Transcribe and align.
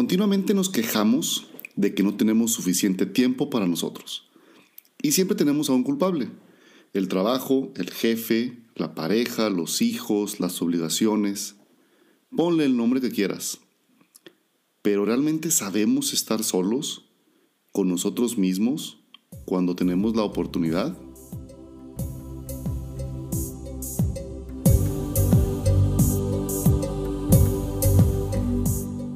Continuamente 0.00 0.54
nos 0.54 0.70
quejamos 0.70 1.48
de 1.76 1.94
que 1.94 2.02
no 2.02 2.16
tenemos 2.16 2.52
suficiente 2.52 3.04
tiempo 3.04 3.50
para 3.50 3.66
nosotros. 3.66 4.30
Y 5.02 5.12
siempre 5.12 5.36
tenemos 5.36 5.68
a 5.68 5.74
un 5.74 5.82
culpable. 5.82 6.30
El 6.94 7.06
trabajo, 7.06 7.70
el 7.76 7.90
jefe, 7.90 8.62
la 8.76 8.94
pareja, 8.94 9.50
los 9.50 9.82
hijos, 9.82 10.40
las 10.40 10.62
obligaciones. 10.62 11.56
Ponle 12.34 12.64
el 12.64 12.78
nombre 12.78 13.02
que 13.02 13.10
quieras. 13.10 13.58
Pero 14.80 15.04
¿realmente 15.04 15.50
sabemos 15.50 16.14
estar 16.14 16.42
solos 16.44 17.10
con 17.70 17.90
nosotros 17.90 18.38
mismos 18.38 19.04
cuando 19.44 19.76
tenemos 19.76 20.16
la 20.16 20.22
oportunidad? 20.22 20.96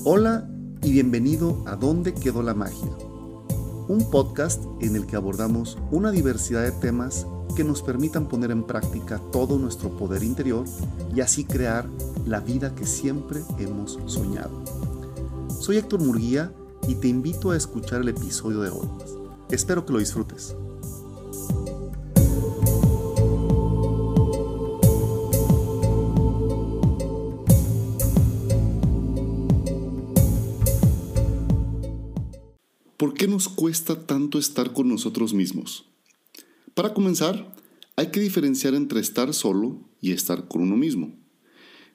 Hola 0.05 0.51
y 0.85 0.93
bienvenido 0.93 1.63
a 1.67 1.77
¿Dónde 1.77 2.13
quedó 2.13 2.43
la 2.43 2.53
magia? 2.53 2.91
Un 3.89 4.07
podcast 4.11 4.63
en 4.81 4.97
el 4.97 5.07
que 5.07 5.17
abordamos 5.17 5.79
una 5.91 6.11
diversidad 6.11 6.63
de 6.63 6.73
temas 6.73 7.27
que 7.57 7.65
nos 7.65 7.81
permitan 7.81 8.29
poner 8.29 8.51
en 8.51 8.65
práctica 8.65 9.19
todo 9.33 9.59
nuestro 9.59 9.97
poder 9.97 10.23
interior 10.23 10.67
y 11.15 11.23
así 11.23 11.45
crear 11.45 11.89
la 12.27 12.41
vida 12.41 12.75
que 12.75 12.85
siempre 12.85 13.41
hemos 13.59 13.99
soñado. 14.05 14.63
Soy 15.59 15.79
Héctor 15.79 16.03
Murguía 16.03 16.53
y 16.87 16.97
te 16.97 17.09
invito 17.09 17.53
a 17.53 17.57
escuchar 17.57 18.03
el 18.03 18.11
episodio 18.11 18.61
de 18.61 18.69
hoy. 18.69 18.89
Espero 19.51 19.87
que 19.87 19.93
lo 19.95 20.01
disfrutes. 20.01 20.55
Qué 33.25 33.31
nos 33.31 33.49
cuesta 33.49 34.05
tanto 34.05 34.39
estar 34.39 34.75
con 34.75 34.87
nosotros 34.87 35.33
mismos? 35.33 35.87
Para 36.75 36.93
comenzar, 36.93 37.57
hay 37.97 38.09
que 38.09 38.21
diferenciar 38.21 38.75
entre 38.75 39.01
estar 39.01 39.33
solo 39.33 39.81
y 40.03 40.13
estar 40.13 40.47
con 40.47 40.61
uno 40.61 40.77
mismo. 40.77 41.17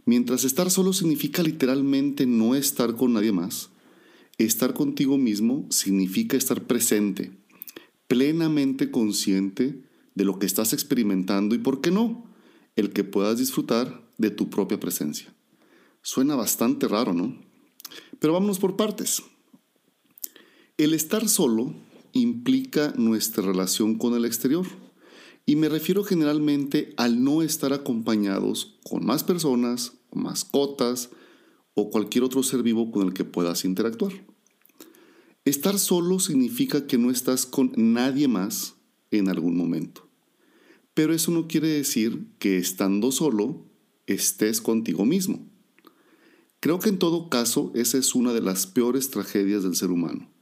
Mientras 0.06 0.44
estar 0.44 0.72
solo 0.72 0.92
significa 0.92 1.44
literalmente 1.44 2.26
no 2.26 2.56
estar 2.56 2.96
con 2.96 3.14
nadie 3.14 3.32
más, 3.32 3.70
estar 4.40 4.74
contigo 4.74 5.20
mismo 5.20 5.68
significa 5.70 6.36
estar 6.36 6.66
presente, 6.66 7.32
plenamente 8.08 8.90
consciente 8.90 9.84
de 10.16 10.26
lo 10.26 10.40
que 10.40 10.48
estás 10.48 10.74
experimentando 10.74 11.54
y, 11.54 11.60
¿por 11.60 11.80
qué 11.80 11.92
no?, 11.92 12.26
el 12.76 12.90
que 12.90 13.04
puedas 13.04 13.38
disfrutar 13.38 14.04
de 14.18 14.32
tu 14.32 14.50
propia 14.50 14.80
presencia. 14.80 15.32
Suena 16.02 16.36
bastante 16.36 16.88
raro, 16.88 17.14
¿no? 17.14 17.40
Pero 18.18 18.34
vámonos 18.34 18.58
por 18.58 18.76
partes. 18.76 19.22
El 20.80 20.94
estar 20.94 21.28
solo 21.28 21.74
implica 22.14 22.94
nuestra 22.96 23.44
relación 23.44 23.96
con 23.96 24.14
el 24.14 24.24
exterior. 24.24 24.66
Y 25.46 25.58
me 25.58 25.68
refiero 25.68 26.06
generalmente 26.06 26.94
al 26.96 27.22
no 27.22 27.42
estar 27.42 27.74
acompañados 27.74 28.80
con 28.90 29.06
más 29.06 29.26
personas, 29.26 29.92
mascotas 30.14 31.10
o 31.74 31.90
cualquier 31.90 32.24
otro 32.24 32.44
ser 32.44 32.64
vivo 32.64 32.94
con 32.94 33.06
el 33.06 33.14
que 33.14 33.26
puedas 33.26 33.66
interactuar. 33.66 34.14
Estar 35.44 35.78
solo 35.78 36.18
significa 36.20 36.88
que 36.88 36.98
no 36.98 37.12
estás 37.12 37.46
con 37.46 37.74
nadie 37.76 38.30
más 38.30 38.76
en 39.12 39.28
algún 39.28 39.58
momento. 39.58 40.08
Pero 40.94 41.14
eso 41.14 41.30
no 41.34 41.50
quiere 41.50 41.68
decir 41.68 42.26
que 42.40 42.58
estando 42.58 43.12
solo 43.12 43.66
estés 44.08 44.62
contigo 44.62 45.04
mismo. 45.04 45.46
Creo 46.62 46.80
que 46.80 46.88
en 46.88 47.00
todo 47.00 47.28
caso 47.28 47.74
esa 47.76 47.98
es 47.98 48.16
una 48.16 48.32
de 48.32 48.42
las 48.42 48.66
peores 48.66 49.10
tragedias 49.10 49.64
del 49.64 49.76
ser 49.76 49.92
humano 49.92 50.39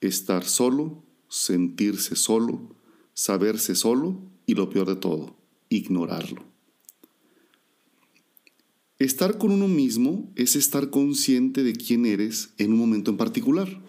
estar 0.00 0.44
solo, 0.44 1.04
sentirse 1.28 2.16
solo, 2.16 2.74
saberse 3.14 3.74
solo 3.74 4.20
y 4.46 4.54
lo 4.54 4.70
peor 4.70 4.88
de 4.88 4.96
todo, 4.96 5.36
ignorarlo. 5.68 6.44
Estar 8.98 9.38
con 9.38 9.52
uno 9.52 9.68
mismo 9.68 10.32
es 10.34 10.56
estar 10.56 10.90
consciente 10.90 11.62
de 11.62 11.72
quién 11.72 12.04
eres 12.04 12.50
en 12.58 12.72
un 12.72 12.78
momento 12.78 13.10
en 13.10 13.16
particular. 13.16 13.80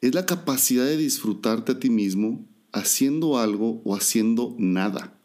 Es 0.00 0.14
la 0.14 0.26
capacidad 0.26 0.84
de 0.84 0.96
disfrutarte 0.96 1.72
a 1.72 1.80
ti 1.80 1.90
mismo 1.90 2.46
haciendo 2.72 3.38
algo 3.38 3.82
o 3.84 3.96
haciendo 3.96 4.54
nada. 4.58 5.18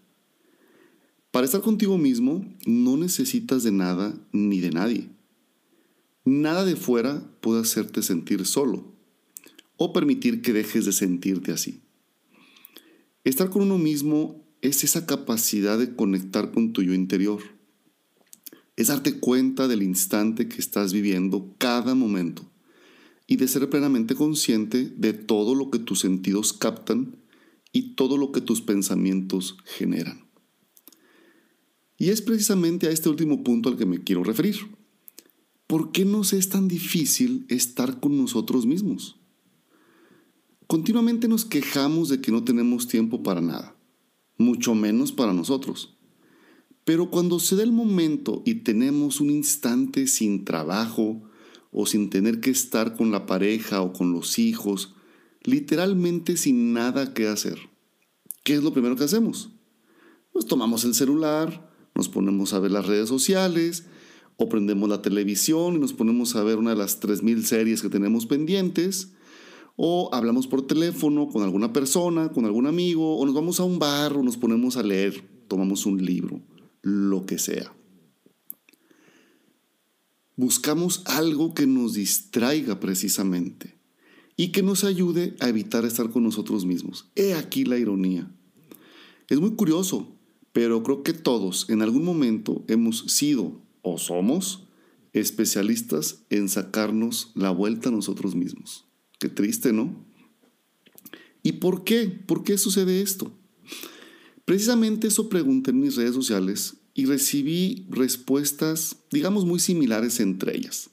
Para 1.29 1.45
estar 1.45 1.61
contigo 1.61 1.97
mismo 1.97 2.43
no 2.65 2.97
necesitas 2.97 3.61
de 3.63 3.71
nada 3.71 4.17
ni 4.31 4.59
de 4.61 4.71
nadie. 4.71 5.09
Nada 6.25 6.65
de 6.65 6.75
fuera 6.75 7.31
puede 7.39 7.61
hacerte 7.61 8.01
sentir 8.01 8.45
solo 8.45 8.96
o 9.77 9.93
permitir 9.93 10.41
que 10.41 10.53
dejes 10.53 10.85
de 10.85 10.91
sentirte 10.91 11.51
así. 11.51 11.81
Estar 13.23 13.49
con 13.49 13.61
uno 13.61 13.77
mismo 13.77 14.43
es 14.61 14.83
esa 14.83 15.05
capacidad 15.05 15.77
de 15.77 15.95
conectar 15.95 16.51
con 16.51 16.73
tu 16.73 16.81
yo 16.81 16.93
interior. 16.93 17.41
Es 18.75 18.87
darte 18.87 19.19
cuenta 19.19 19.67
del 19.67 19.83
instante 19.83 20.47
que 20.47 20.57
estás 20.57 20.93
viviendo 20.93 21.55
cada 21.57 21.95
momento 21.95 22.51
y 23.27 23.35
de 23.35 23.47
ser 23.47 23.69
plenamente 23.69 24.15
consciente 24.15 24.93
de 24.95 25.13
todo 25.13 25.55
lo 25.55 25.69
que 25.69 25.79
tus 25.79 25.99
sentidos 25.99 26.53
captan 26.53 27.17
y 27.73 27.95
todo 27.95 28.17
lo 28.17 28.31
que 28.31 28.41
tus 28.41 28.61
pensamientos 28.61 29.57
generan. 29.65 30.27
Y 31.97 32.09
es 32.09 32.21
precisamente 32.21 32.87
a 32.87 32.91
este 32.91 33.09
último 33.09 33.43
punto 33.43 33.69
al 33.69 33.77
que 33.77 33.85
me 33.85 34.03
quiero 34.03 34.23
referir. 34.23 34.55
¿Por 35.65 35.91
qué 35.91 36.05
nos 36.05 36.31
es 36.31 36.49
tan 36.49 36.67
difícil 36.67 37.45
estar 37.49 37.99
con 37.99 38.17
nosotros 38.17 38.65
mismos? 38.65 39.19
Continuamente 40.67 41.29
nos 41.29 41.45
quejamos 41.45 42.09
de 42.09 42.19
que 42.19 42.29
no 42.29 42.43
tenemos 42.43 42.89
tiempo 42.89 43.23
para 43.23 43.39
nada, 43.39 43.77
mucho 44.37 44.75
menos 44.75 45.13
para 45.13 45.31
nosotros. 45.31 45.97
Pero 46.83 47.09
cuando 47.09 47.39
se 47.39 47.55
da 47.55 47.63
el 47.63 47.71
momento 47.71 48.43
y 48.45 48.55
tenemos 48.55 49.21
un 49.21 49.29
instante 49.29 50.07
sin 50.07 50.43
trabajo 50.43 51.23
o 51.71 51.85
sin 51.85 52.09
tener 52.09 52.41
que 52.41 52.49
estar 52.49 52.97
con 52.97 53.11
la 53.11 53.25
pareja 53.25 53.81
o 53.81 53.93
con 53.93 54.11
los 54.11 54.39
hijos, 54.39 54.93
literalmente 55.41 56.35
sin 56.35 56.73
nada 56.73 57.13
que 57.13 57.29
hacer, 57.29 57.59
¿qué 58.43 58.55
es 58.55 58.63
lo 58.63 58.73
primero 58.73 58.97
que 58.97 59.05
hacemos? 59.05 59.51
Pues 60.33 60.45
tomamos 60.45 60.83
el 60.83 60.93
celular, 60.93 61.71
nos 61.95 62.09
ponemos 62.09 62.53
a 62.53 62.59
ver 62.59 62.71
las 62.71 62.85
redes 62.85 63.07
sociales, 63.07 63.85
o 64.35 64.49
prendemos 64.49 64.89
la 64.89 65.01
televisión 65.01 65.75
y 65.75 65.79
nos 65.79 65.93
ponemos 65.93 66.35
a 66.35 66.43
ver 66.43 66.57
una 66.57 66.71
de 66.71 66.77
las 66.77 67.01
3.000 67.01 67.43
series 67.43 67.81
que 67.81 67.89
tenemos 67.89 68.25
pendientes, 68.25 69.13
o 69.77 70.09
hablamos 70.11 70.47
por 70.47 70.65
teléfono 70.65 71.29
con 71.29 71.43
alguna 71.43 71.71
persona, 71.71 72.29
con 72.29 72.45
algún 72.45 72.65
amigo, 72.65 73.17
o 73.17 73.25
nos 73.25 73.35
vamos 73.35 73.59
a 73.59 73.63
un 73.63 73.79
bar 73.79 74.17
o 74.17 74.23
nos 74.23 74.35
ponemos 74.35 74.75
a 74.75 74.83
leer, 74.83 75.23
tomamos 75.47 75.85
un 75.85 76.03
libro, 76.03 76.41
lo 76.81 77.25
que 77.25 77.37
sea. 77.37 77.73
Buscamos 80.35 81.03
algo 81.05 81.53
que 81.53 81.67
nos 81.67 81.93
distraiga 81.93 82.79
precisamente 82.79 83.77
y 84.35 84.49
que 84.49 84.63
nos 84.63 84.83
ayude 84.83 85.35
a 85.39 85.47
evitar 85.47 85.85
estar 85.85 86.09
con 86.09 86.23
nosotros 86.23 86.65
mismos. 86.65 87.09
He 87.15 87.33
aquí 87.35 87.63
la 87.63 87.77
ironía. 87.77 88.31
Es 89.29 89.39
muy 89.39 89.51
curioso, 89.51 90.15
pero 90.53 90.81
creo 90.81 91.03
que 91.03 91.13
todos 91.13 91.69
en 91.69 91.83
algún 91.83 92.03
momento 92.03 92.63
hemos 92.67 92.99
sido 93.07 93.61
o 93.83 93.99
somos 93.99 94.63
especialistas 95.13 96.23
en 96.29 96.49
sacarnos 96.49 97.31
la 97.35 97.51
vuelta 97.51 97.89
a 97.89 97.91
nosotros 97.91 98.35
mismos. 98.35 98.86
Qué 99.19 99.29
triste, 99.29 99.73
¿no? 99.73 100.05
¿Y 101.43 101.53
por 101.53 101.83
qué? 101.83 102.07
¿Por 102.07 102.43
qué 102.43 102.57
sucede 102.57 103.01
esto? 103.01 103.31
Precisamente 104.45 105.07
eso 105.07 105.29
pregunté 105.29 105.71
en 105.71 105.79
mis 105.79 105.95
redes 105.95 106.13
sociales 106.13 106.77
y 106.93 107.05
recibí 107.05 107.85
respuestas, 107.89 108.97
digamos, 109.11 109.45
muy 109.45 109.59
similares 109.59 110.19
entre 110.19 110.55
ellas, 110.55 110.89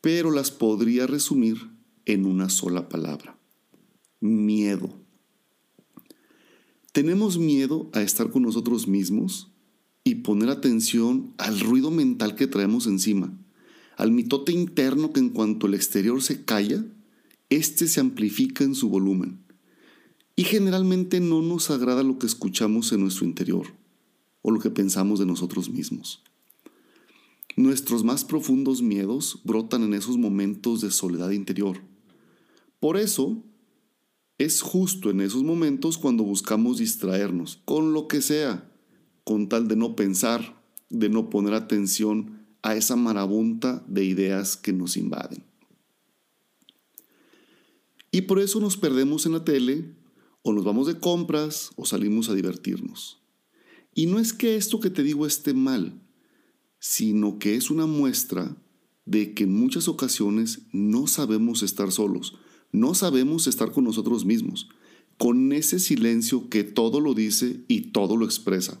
pero 0.00 0.30
las 0.30 0.50
podría 0.50 1.06
resumir 1.06 1.70
en 2.06 2.26
una 2.26 2.48
sola 2.48 2.88
palabra. 2.88 3.38
Miedo. 4.20 4.94
Tenemos 6.92 7.38
miedo 7.38 7.90
a 7.94 8.02
estar 8.02 8.30
con 8.30 8.42
nosotros 8.42 8.86
mismos 8.86 9.50
y 10.04 10.16
poner 10.16 10.50
atención 10.50 11.32
al 11.38 11.58
ruido 11.60 11.90
mental 11.90 12.34
que 12.34 12.46
traemos 12.46 12.86
encima, 12.86 13.32
al 13.96 14.12
mitote 14.12 14.52
interno 14.52 15.12
que 15.12 15.20
en 15.20 15.30
cuanto 15.30 15.66
el 15.66 15.74
exterior 15.74 16.22
se 16.22 16.44
calla, 16.44 16.84
este 17.56 17.86
se 17.86 18.00
amplifica 18.00 18.64
en 18.64 18.74
su 18.74 18.88
volumen. 18.88 19.44
Y 20.36 20.44
generalmente 20.44 21.20
no 21.20 21.42
nos 21.42 21.70
agrada 21.70 22.02
lo 22.02 22.18
que 22.18 22.26
escuchamos 22.26 22.92
en 22.92 23.00
nuestro 23.02 23.26
interior 23.26 23.66
o 24.40 24.50
lo 24.50 24.58
que 24.58 24.70
pensamos 24.70 25.18
de 25.18 25.26
nosotros 25.26 25.68
mismos. 25.68 26.22
Nuestros 27.54 28.02
más 28.02 28.24
profundos 28.24 28.80
miedos 28.80 29.40
brotan 29.44 29.82
en 29.82 29.92
esos 29.92 30.16
momentos 30.16 30.80
de 30.80 30.90
soledad 30.90 31.30
interior. 31.30 31.82
Por 32.80 32.96
eso, 32.96 33.44
es 34.38 34.62
justo 34.62 35.10
en 35.10 35.20
esos 35.20 35.42
momentos 35.42 35.98
cuando 35.98 36.24
buscamos 36.24 36.78
distraernos, 36.78 37.60
con 37.66 37.92
lo 37.92 38.08
que 38.08 38.22
sea, 38.22 38.72
con 39.24 39.50
tal 39.50 39.68
de 39.68 39.76
no 39.76 39.94
pensar, 39.94 40.58
de 40.88 41.10
no 41.10 41.28
poner 41.28 41.52
atención 41.52 42.46
a 42.62 42.74
esa 42.74 42.96
marabunta 42.96 43.84
de 43.86 44.04
ideas 44.04 44.56
que 44.56 44.72
nos 44.72 44.96
invaden. 44.96 45.51
Y 48.12 48.22
por 48.22 48.38
eso 48.38 48.60
nos 48.60 48.76
perdemos 48.76 49.26
en 49.26 49.32
la 49.32 49.44
tele, 49.44 49.96
o 50.42 50.52
nos 50.52 50.64
vamos 50.64 50.86
de 50.86 51.00
compras, 51.00 51.70
o 51.76 51.86
salimos 51.86 52.28
a 52.28 52.34
divertirnos. 52.34 53.22
Y 53.94 54.06
no 54.06 54.18
es 54.18 54.32
que 54.32 54.54
esto 54.54 54.80
que 54.80 54.90
te 54.90 55.02
digo 55.02 55.26
esté 55.26 55.54
mal, 55.54 56.00
sino 56.78 57.38
que 57.38 57.56
es 57.56 57.70
una 57.70 57.86
muestra 57.86 58.56
de 59.06 59.34
que 59.34 59.44
en 59.44 59.54
muchas 59.54 59.88
ocasiones 59.88 60.60
no 60.72 61.06
sabemos 61.06 61.62
estar 61.62 61.90
solos, 61.90 62.36
no 62.70 62.94
sabemos 62.94 63.46
estar 63.46 63.72
con 63.72 63.84
nosotros 63.84 64.24
mismos, 64.24 64.68
con 65.18 65.52
ese 65.52 65.78
silencio 65.78 66.48
que 66.48 66.64
todo 66.64 67.00
lo 67.00 67.14
dice 67.14 67.64
y 67.66 67.92
todo 67.92 68.16
lo 68.16 68.24
expresa. 68.24 68.80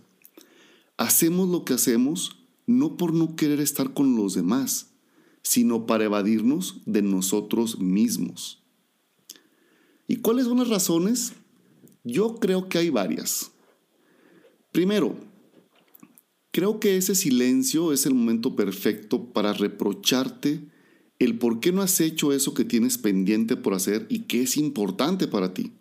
Hacemos 0.96 1.48
lo 1.48 1.64
que 1.64 1.74
hacemos 1.74 2.38
no 2.66 2.96
por 2.96 3.12
no 3.12 3.34
querer 3.34 3.60
estar 3.60 3.94
con 3.94 4.16
los 4.16 4.34
demás, 4.34 4.92
sino 5.42 5.86
para 5.86 6.04
evadirnos 6.04 6.82
de 6.86 7.02
nosotros 7.02 7.78
mismos. 7.80 8.61
¿Y 10.12 10.16
cuáles 10.16 10.44
son 10.44 10.58
las 10.58 10.68
razones? 10.68 11.32
Yo 12.04 12.34
creo 12.34 12.68
que 12.68 12.76
hay 12.76 12.90
varias. 12.90 13.52
Primero, 14.70 15.16
creo 16.50 16.78
que 16.80 16.98
ese 16.98 17.14
silencio 17.14 17.94
es 17.94 18.04
el 18.04 18.12
momento 18.12 18.54
perfecto 18.54 19.32
para 19.32 19.54
reprocharte 19.54 20.68
el 21.18 21.38
por 21.38 21.60
qué 21.60 21.72
no 21.72 21.80
has 21.80 21.98
hecho 21.98 22.34
eso 22.34 22.52
que 22.52 22.66
tienes 22.66 22.98
pendiente 22.98 23.56
por 23.56 23.72
hacer 23.72 24.06
y 24.10 24.24
que 24.24 24.42
es 24.42 24.58
importante 24.58 25.28
para 25.28 25.54
ti. 25.54 25.72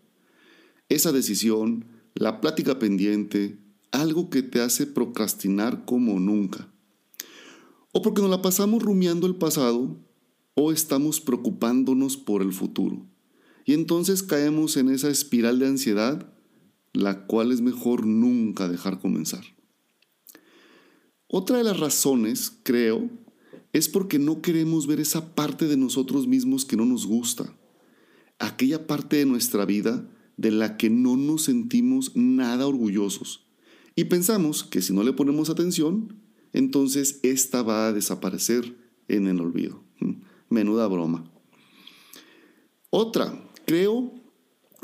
Esa 0.88 1.12
decisión, 1.12 1.84
la 2.16 2.40
plática 2.40 2.80
pendiente, 2.80 3.60
algo 3.92 4.30
que 4.30 4.44
te 4.44 4.62
hace 4.62 4.88
procrastinar 4.88 5.84
como 5.84 6.22
nunca. 6.22 6.74
O 7.92 8.02
porque 8.02 8.22
nos 8.22 8.32
la 8.32 8.42
pasamos 8.42 8.82
rumiando 8.82 9.28
el 9.28 9.36
pasado 9.36 10.00
o 10.54 10.72
estamos 10.72 11.20
preocupándonos 11.20 12.16
por 12.16 12.42
el 12.42 12.54
futuro. 12.54 13.11
Y 13.66 13.74
entonces 13.74 14.24
caemos 14.24 14.78
en 14.78 14.90
esa 14.90 15.10
espiral 15.10 15.60
de 15.60 15.68
ansiedad, 15.68 16.34
la 16.94 17.26
cual 17.26 17.52
es 17.52 17.62
mejor 17.62 18.06
nunca 18.06 18.68
dejar 18.68 19.00
comenzar. 19.00 19.44
Otra 21.28 21.58
de 21.58 21.64
las 21.64 21.80
razones, 21.80 22.52
creo, 22.64 23.10
es 23.74 23.88
porque 23.88 24.20
no 24.20 24.42
queremos 24.42 24.88
ver 24.88 25.00
esa 25.00 25.34
parte 25.34 25.68
de 25.68 25.78
nosotros 25.78 26.28
mismos 26.28 26.66
que 26.66 26.76
no 26.76 26.86
nos 26.86 27.06
gusta, 27.06 27.56
aquella 28.40 28.88
parte 28.88 29.18
de 29.18 29.26
nuestra 29.26 29.66
vida 29.66 30.10
de 30.36 30.52
la 30.52 30.76
que 30.76 30.90
no 30.90 31.16
nos 31.16 31.44
sentimos 31.44 32.16
nada 32.16 32.68
orgullosos. 32.68 33.48
Y 33.96 34.06
pensamos 34.06 34.64
que 34.64 34.82
si 34.82 34.94
no 34.94 35.04
le 35.04 35.14
ponemos 35.14 35.50
atención, 35.50 36.18
entonces 36.54 37.20
esta 37.24 37.62
va 37.62 37.88
a 37.88 37.94
desaparecer 37.94 38.76
en 39.08 39.28
el 39.28 39.40
olvido. 39.40 39.84
Menuda 40.50 40.88
broma. 40.88 41.32
Otra, 42.90 43.51
creo 43.66 44.14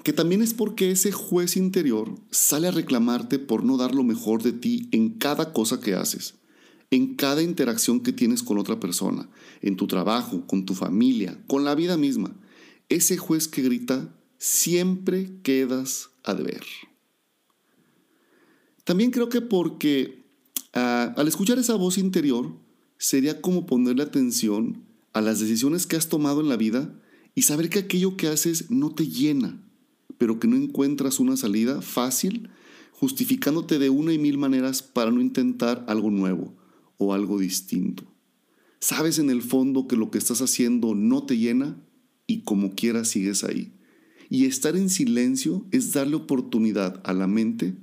que 0.03 0.13
también 0.13 0.41
es 0.41 0.53
porque 0.53 0.91
ese 0.91 1.11
juez 1.11 1.57
interior 1.57 2.15
sale 2.31 2.67
a 2.67 2.71
reclamarte 2.71 3.39
por 3.39 3.63
no 3.63 3.77
dar 3.77 3.93
lo 3.93 4.03
mejor 4.03 4.43
de 4.43 4.53
ti 4.53 4.87
en 4.91 5.17
cada 5.17 5.53
cosa 5.53 5.79
que 5.79 5.95
haces, 5.95 6.35
en 6.91 7.15
cada 7.15 7.41
interacción 7.41 8.01
que 8.01 8.13
tienes 8.13 8.43
con 8.43 8.57
otra 8.57 8.79
persona, 8.79 9.29
en 9.61 9.75
tu 9.75 9.87
trabajo, 9.87 10.45
con 10.47 10.65
tu 10.65 10.75
familia, 10.75 11.41
con 11.47 11.65
la 11.65 11.75
vida 11.75 11.97
misma. 11.97 12.35
Ese 12.89 13.17
juez 13.17 13.47
que 13.47 13.61
grita, 13.61 14.15
siempre 14.37 15.31
quedas 15.43 16.09
a 16.23 16.33
deber. 16.33 16.63
También 18.83 19.11
creo 19.11 19.27
que 19.27 19.41
porque 19.41 20.23
ah, 20.73 21.13
al 21.17 21.27
escuchar 21.27 21.59
esa 21.59 21.75
voz 21.75 21.97
interior 21.97 22.55
sería 22.97 23.41
como 23.41 23.65
ponerle 23.65 24.03
atención 24.03 24.85
a 25.11 25.21
las 25.21 25.39
decisiones 25.39 25.87
que 25.87 25.95
has 25.95 26.07
tomado 26.07 26.39
en 26.39 26.49
la 26.49 26.55
vida 26.55 26.97
y 27.37 27.43
saber 27.43 27.69
que 27.69 27.77
aquello 27.77 28.17
que 28.17 28.29
haces 28.29 28.71
no 28.71 28.95
te 28.95 29.07
llena, 29.07 29.61
pero 30.17 30.39
que 30.39 30.47
no 30.47 30.55
encuentras 30.55 31.19
una 31.19 31.37
salida 31.37 31.83
fácil, 31.83 32.49
justificándote 32.93 33.77
de 33.77 33.91
una 33.91 34.11
y 34.11 34.17
mil 34.17 34.39
maneras 34.39 34.81
para 34.81 35.11
no 35.11 35.21
intentar 35.21 35.85
algo 35.87 36.09
nuevo 36.09 36.55
o 36.97 37.13
algo 37.13 37.37
distinto. 37.37 38.11
Sabes 38.79 39.19
en 39.19 39.29
el 39.29 39.43
fondo 39.43 39.87
que 39.87 39.95
lo 39.95 40.09
que 40.09 40.17
estás 40.17 40.41
haciendo 40.41 40.95
no 40.95 41.27
te 41.27 41.37
llena 41.37 41.79
y 42.25 42.39
como 42.39 42.73
quieras 42.73 43.09
sigues 43.09 43.43
ahí. 43.43 43.71
Y 44.31 44.45
estar 44.45 44.75
en 44.75 44.89
silencio 44.89 45.63
es 45.69 45.93
darle 45.93 46.15
oportunidad 46.15 46.99
a 47.03 47.13
la 47.13 47.27
mente 47.27 47.75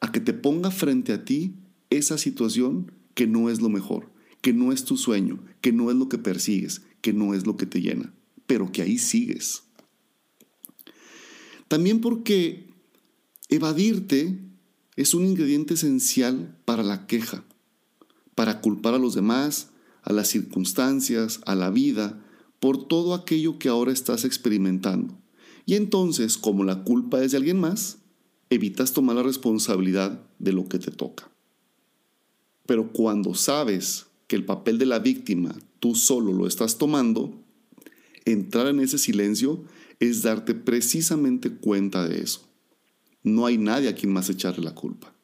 a 0.00 0.12
que 0.12 0.20
te 0.20 0.34
ponga 0.34 0.70
frente 0.70 1.12
a 1.12 1.24
ti 1.24 1.56
esa 1.90 2.16
situación 2.16 2.92
que 3.14 3.26
no 3.26 3.50
es 3.50 3.60
lo 3.60 3.70
mejor, 3.70 4.12
que 4.40 4.52
no 4.52 4.70
es 4.70 4.84
tu 4.84 4.96
sueño, 4.96 5.42
que 5.62 5.72
no 5.72 5.90
es 5.90 5.96
lo 5.96 6.08
que 6.08 6.18
persigues, 6.18 6.82
que 7.00 7.12
no 7.12 7.34
es 7.34 7.44
lo 7.44 7.56
que 7.56 7.66
te 7.66 7.80
llena, 7.80 8.14
pero 8.50 8.72
que 8.72 8.82
ahí 8.82 8.98
sigues. 8.98 9.62
También 11.68 12.00
porque 12.00 12.68
evadirte 13.48 14.40
es 14.96 15.14
un 15.14 15.24
ingrediente 15.24 15.74
esencial 15.74 16.58
para 16.64 16.82
la 16.82 17.06
queja, 17.06 17.44
para 18.34 18.60
culpar 18.60 18.94
a 18.94 18.98
los 18.98 19.14
demás, 19.14 19.68
a 20.02 20.12
las 20.12 20.26
circunstancias, 20.26 21.40
a 21.46 21.54
la 21.54 21.70
vida, 21.70 22.26
por 22.58 22.88
todo 22.88 23.14
aquello 23.14 23.56
que 23.60 23.68
ahora 23.68 23.92
estás 23.92 24.24
experimentando. 24.24 25.16
Y 25.64 25.76
entonces, 25.76 26.36
como 26.36 26.64
la 26.64 26.82
culpa 26.82 27.22
es 27.22 27.30
de 27.30 27.36
alguien 27.36 27.60
más, 27.60 27.98
evitas 28.48 28.92
tomar 28.92 29.14
la 29.14 29.22
responsabilidad 29.22 30.20
de 30.40 30.52
lo 30.52 30.68
que 30.68 30.80
te 30.80 30.90
toca. 30.90 31.30
Pero 32.66 32.92
cuando 32.92 33.32
sabes 33.34 34.06
que 34.26 34.34
el 34.34 34.44
papel 34.44 34.76
de 34.78 34.86
la 34.86 34.98
víctima 34.98 35.54
tú 35.78 35.94
solo 35.94 36.32
lo 36.32 36.48
estás 36.48 36.78
tomando, 36.78 37.44
entrar 38.32 38.66
en 38.66 38.80
ese 38.80 38.98
silencio 38.98 39.64
es 39.98 40.22
darte 40.22 40.54
precisamente 40.54 41.50
cuenta 41.50 42.08
de 42.08 42.22
eso. 42.22 42.48
No 43.22 43.46
hay 43.46 43.58
nadie 43.58 43.88
a 43.88 43.94
quien 43.94 44.12
más 44.12 44.30
echarle 44.30 44.64
la 44.64 44.74
culpa. 44.74 45.14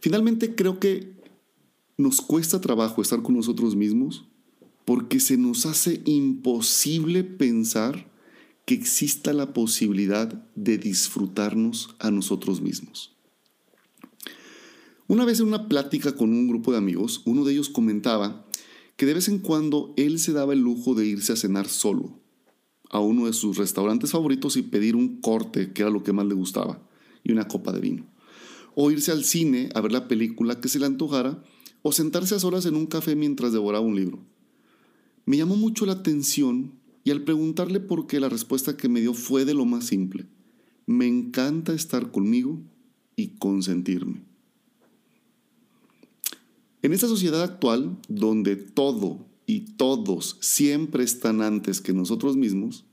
Finalmente 0.00 0.54
creo 0.54 0.78
que 0.78 1.16
nos 1.96 2.20
cuesta 2.20 2.60
trabajo 2.60 3.02
estar 3.02 3.22
con 3.22 3.34
nosotros 3.34 3.74
mismos 3.74 4.26
porque 4.84 5.18
se 5.18 5.36
nos 5.36 5.66
hace 5.66 6.00
imposible 6.04 7.24
pensar 7.24 8.08
que 8.64 8.74
exista 8.74 9.32
la 9.32 9.52
posibilidad 9.52 10.28
de 10.54 10.78
disfrutarnos 10.78 11.94
a 11.98 12.10
nosotros 12.10 12.60
mismos. 12.60 13.16
Una 15.08 15.24
vez 15.24 15.40
en 15.40 15.46
una 15.46 15.68
plática 15.68 16.14
con 16.14 16.30
un 16.30 16.48
grupo 16.48 16.72
de 16.72 16.78
amigos, 16.78 17.22
uno 17.24 17.44
de 17.44 17.52
ellos 17.52 17.68
comentaba 17.68 18.45
que 18.96 19.06
de 19.06 19.14
vez 19.14 19.28
en 19.28 19.38
cuando 19.38 19.92
él 19.96 20.18
se 20.18 20.32
daba 20.32 20.52
el 20.52 20.60
lujo 20.60 20.94
de 20.94 21.06
irse 21.06 21.32
a 21.32 21.36
cenar 21.36 21.68
solo 21.68 22.20
a 22.90 23.00
uno 23.00 23.26
de 23.26 23.32
sus 23.32 23.56
restaurantes 23.56 24.12
favoritos 24.12 24.56
y 24.56 24.62
pedir 24.62 24.96
un 24.96 25.20
corte, 25.20 25.72
que 25.72 25.82
era 25.82 25.90
lo 25.90 26.02
que 26.02 26.12
más 26.12 26.26
le 26.26 26.34
gustaba, 26.34 26.80
y 27.24 27.32
una 27.32 27.48
copa 27.48 27.72
de 27.72 27.80
vino. 27.80 28.06
O 28.74 28.90
irse 28.90 29.10
al 29.12 29.24
cine 29.24 29.70
a 29.74 29.80
ver 29.80 29.92
la 29.92 30.08
película 30.08 30.60
que 30.60 30.68
se 30.68 30.78
le 30.78 30.86
antojara, 30.86 31.42
o 31.82 31.92
sentarse 31.92 32.34
a 32.34 32.38
solas 32.38 32.66
en 32.66 32.76
un 32.76 32.86
café 32.86 33.16
mientras 33.16 33.52
devoraba 33.52 33.84
un 33.84 33.96
libro. 33.96 34.18
Me 35.24 35.36
llamó 35.36 35.56
mucho 35.56 35.86
la 35.86 35.92
atención 35.92 36.72
y 37.04 37.10
al 37.10 37.22
preguntarle 37.22 37.80
por 37.80 38.06
qué 38.06 38.20
la 38.20 38.28
respuesta 38.28 38.76
que 38.76 38.88
me 38.88 39.00
dio 39.00 39.14
fue 39.14 39.44
de 39.44 39.54
lo 39.54 39.64
más 39.64 39.86
simple. 39.86 40.26
Me 40.86 41.06
encanta 41.06 41.72
estar 41.72 42.10
conmigo 42.10 42.60
y 43.14 43.36
consentirme. 43.38 44.24
En 46.86 46.92
esta 46.92 47.08
sociedad 47.08 47.42
actual, 47.42 47.98
donde 48.06 48.54
todo 48.54 49.26
y 49.44 49.62
todos 49.62 50.36
siempre 50.38 51.02
están 51.02 51.42
antes 51.42 51.80
que 51.80 51.92
nosotros 51.92 52.36
mismos, 52.36 52.84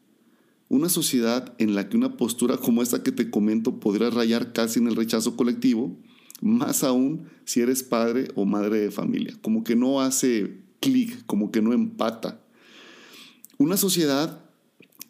una 0.68 0.90
sociedad 0.90 1.54
en 1.60 1.76
la 1.76 1.88
que 1.88 1.96
una 1.96 2.18
postura 2.18 2.58
como 2.58 2.82
esta 2.82 3.04
que 3.04 3.12
te 3.12 3.30
comento 3.30 3.80
podría 3.80 4.10
rayar 4.10 4.52
casi 4.52 4.80
en 4.80 4.88
el 4.88 4.96
rechazo 4.96 5.36
colectivo, 5.36 5.96
más 6.42 6.84
aún 6.84 7.28
si 7.46 7.60
eres 7.60 7.84
padre 7.84 8.30
o 8.34 8.46
madre 8.46 8.80
de 8.80 8.90
familia, 8.90 9.38
como 9.44 9.64
que 9.64 9.76
no 9.76 10.02
hace 10.02 10.64
clic, 10.80 11.24
como 11.28 11.52
que 11.52 11.62
no 11.62 11.72
empata. 11.72 12.44
Una 13.60 13.78
sociedad 13.78 14.44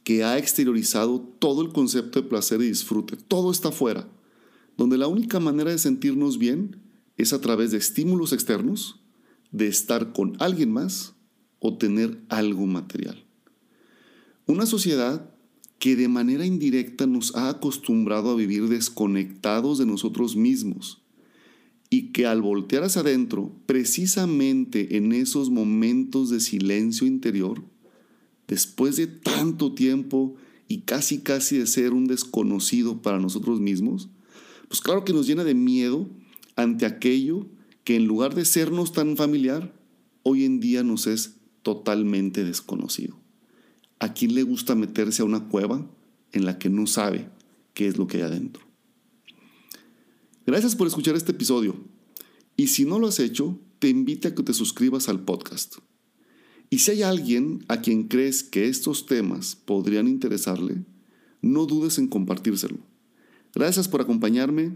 que 0.04 0.26
ha 0.26 0.38
exteriorizado 0.38 1.22
todo 1.40 1.62
el 1.62 1.72
concepto 1.72 2.22
de 2.22 2.28
placer 2.28 2.62
y 2.62 2.68
disfrute, 2.68 3.16
todo 3.16 3.50
está 3.50 3.70
afuera, 3.70 4.10
donde 4.76 4.98
la 4.98 5.08
única 5.08 5.40
manera 5.40 5.72
de 5.72 5.78
sentirnos 5.78 6.38
bien 6.38 6.83
es 7.24 7.34
a 7.34 7.42
través 7.42 7.72
de 7.72 7.78
estímulos 7.78 8.34
externos, 8.34 9.02
de 9.52 9.68
estar 9.68 10.14
con 10.14 10.36
alguien 10.40 10.72
más 10.72 11.16
o 11.60 11.78
tener 11.78 12.22
algo 12.30 12.66
material. 12.66 13.26
Una 14.46 14.66
sociedad 14.66 15.34
que 15.80 15.96
de 15.96 16.08
manera 16.08 16.46
indirecta 16.46 17.08
nos 17.08 17.36
ha 17.36 17.50
acostumbrado 17.50 18.32
a 18.32 18.36
vivir 18.36 18.68
desconectados 18.68 19.80
de 19.80 19.86
nosotros 19.86 20.36
mismos 20.36 21.02
y 21.90 22.12
que 22.12 22.26
al 22.26 22.42
voltear 22.42 22.84
hacia 22.84 23.02
adentro, 23.02 23.54
precisamente 23.66 24.98
en 24.98 25.14
esos 25.14 25.50
momentos 25.50 26.30
de 26.30 26.40
silencio 26.40 27.06
interior, 27.06 27.64
después 28.48 28.96
de 28.96 29.08
tanto 29.08 29.74
tiempo 29.74 30.36
y 30.68 30.80
casi 30.82 31.20
casi 31.20 31.58
de 31.58 31.68
ser 31.68 31.94
un 31.94 32.08
desconocido 32.08 33.02
para 33.02 33.20
nosotros 33.20 33.60
mismos, 33.60 34.10
pues 34.68 34.82
claro 34.82 35.06
que 35.06 35.14
nos 35.14 35.28
llena 35.28 35.44
de 35.44 35.54
miedo 35.54 36.10
ante 36.56 36.86
aquello 36.86 37.48
que 37.84 37.96
en 37.96 38.06
lugar 38.06 38.36
de 38.36 38.46
sernos 38.46 38.94
tan 38.94 39.18
familiar, 39.18 39.74
hoy 40.24 40.46
en 40.46 40.60
día 40.60 40.84
nos 40.84 41.08
es 41.08 41.36
totalmente 41.62 42.44
desconocido. 42.44 43.18
¿A 44.00 44.14
quién 44.14 44.36
le 44.36 44.44
gusta 44.44 44.76
meterse 44.76 45.22
a 45.22 45.26
una 45.26 45.48
cueva 45.48 45.90
en 46.32 46.46
la 46.46 46.58
que 46.60 46.70
no 46.70 46.88
sabe 46.88 47.30
qué 47.74 47.88
es 47.88 47.98
lo 47.98 48.08
que 48.08 48.18
hay 48.18 48.24
adentro? 48.24 48.64
Gracias 50.46 50.76
por 50.76 50.88
escuchar 50.88 51.16
este 51.16 51.32
episodio. 51.32 51.76
Y 52.58 52.68
si 52.68 52.86
no 52.86 53.00
lo 53.00 53.08
has 53.08 53.20
hecho, 53.20 53.60
te 53.80 53.90
invito 53.90 54.28
a 54.28 54.36
que 54.36 54.44
te 54.44 54.54
suscribas 54.54 55.10
al 55.10 55.24
podcast. 55.24 55.78
Y 56.70 56.80
si 56.80 56.92
hay 56.92 57.02
alguien 57.04 57.66
a 57.68 57.82
quien 57.82 58.08
crees 58.08 58.44
que 58.44 58.68
estos 58.68 59.06
temas 59.06 59.56
podrían 59.56 60.08
interesarle, 60.08 60.84
no 61.42 61.66
dudes 61.66 61.98
en 61.98 62.08
compartírselo. 62.08 62.78
Gracias 63.54 63.88
por 63.88 64.02
acompañarme 64.02 64.76